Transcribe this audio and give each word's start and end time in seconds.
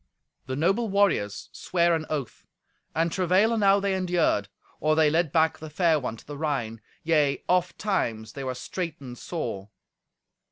The 0.47 0.55
noble 0.55 0.89
warriors 0.89 1.49
sware 1.51 1.93
an 1.93 2.07
oath; 2.09 2.47
and 2.95 3.11
travail 3.11 3.53
enow 3.53 3.79
they 3.79 3.93
endured, 3.93 4.49
or 4.79 4.95
they 4.95 5.11
led 5.11 5.31
back 5.31 5.59
the 5.59 5.69
fair 5.69 5.99
one 5.99 6.17
to 6.17 6.25
the 6.25 6.39
Rhine; 6.39 6.81
yea, 7.03 7.43
ofttimes 7.47 8.33
they 8.33 8.43
were 8.43 8.55
straightened 8.55 9.19
sore. 9.19 9.69